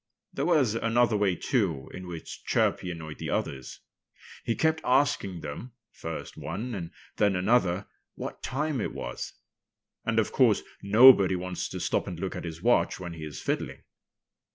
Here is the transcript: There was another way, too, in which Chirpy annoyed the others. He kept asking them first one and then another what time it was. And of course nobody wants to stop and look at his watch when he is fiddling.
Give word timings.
There 0.33 0.47
was 0.47 0.73
another 0.73 1.15
way, 1.15 1.35
too, 1.35 1.87
in 1.93 2.07
which 2.07 2.43
Chirpy 2.45 2.89
annoyed 2.89 3.19
the 3.19 3.29
others. 3.29 3.81
He 4.43 4.55
kept 4.55 4.81
asking 4.83 5.41
them 5.41 5.73
first 5.91 6.37
one 6.37 6.73
and 6.73 6.89
then 7.17 7.35
another 7.35 7.85
what 8.15 8.41
time 8.41 8.81
it 8.81 8.93
was. 8.95 9.33
And 10.03 10.17
of 10.17 10.31
course 10.31 10.63
nobody 10.81 11.35
wants 11.35 11.69
to 11.69 11.79
stop 11.79 12.07
and 12.07 12.19
look 12.19 12.35
at 12.35 12.45
his 12.45 12.63
watch 12.63 12.99
when 12.99 13.13
he 13.13 13.23
is 13.23 13.43
fiddling. 13.43 13.83